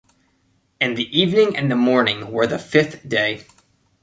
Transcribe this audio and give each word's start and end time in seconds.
And 0.79 0.97
the 0.97 1.15
evening 1.15 1.55
and 1.55 1.69
the 1.69 1.75
morning 1.75 2.31
were 2.31 2.47
the 2.47 2.57
fifth 2.57 3.07
day. 3.07 3.45